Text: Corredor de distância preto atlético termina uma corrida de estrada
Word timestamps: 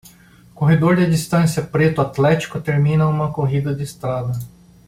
Corredor 0.55 0.95
de 0.95 1.05
distância 1.05 1.61
preto 1.61 2.01
atlético 2.01 2.59
termina 2.59 3.05
uma 3.07 3.31
corrida 3.31 3.71
de 3.75 3.83
estrada 3.83 4.31